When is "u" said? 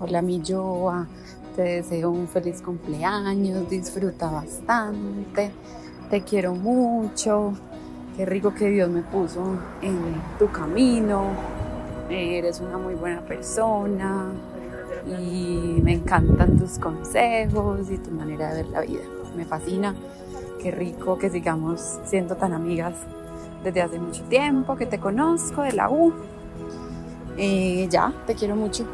25.88-26.12